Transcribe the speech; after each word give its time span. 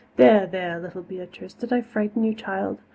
"There, 0.15 0.47
there, 0.47 0.79
little 0.79 1.03
Beatrice! 1.03 1.53
Did 1.53 1.71
I 1.71 1.81
frighten 1.83 2.23
you, 2.23 2.33
child? 2.33 2.79